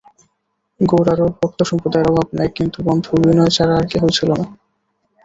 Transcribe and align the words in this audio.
গোরারও 0.79 1.27
ভক্তসম্প্রদায়ের 1.39 2.09
অভাব 2.11 2.27
নাই, 2.37 2.49
কিন্তু 2.57 2.77
বন্ধু 2.87 3.11
বিনয় 3.21 3.51
ছাড়া 3.55 3.73
আর 3.79 3.85
কেহই 3.91 4.13
ছিল 4.17 4.29
না। 4.39 4.45